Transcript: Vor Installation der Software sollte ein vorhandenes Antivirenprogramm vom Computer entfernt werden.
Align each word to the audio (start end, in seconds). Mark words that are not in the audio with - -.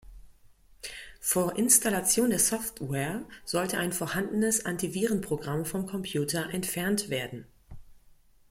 Vor 1.19 1.57
Installation 1.59 2.31
der 2.31 2.39
Software 2.39 3.21
sollte 3.45 3.77
ein 3.77 3.93
vorhandenes 3.93 4.65
Antivirenprogramm 4.65 5.63
vom 5.63 5.85
Computer 5.85 6.49
entfernt 6.51 7.09
werden. 7.11 7.45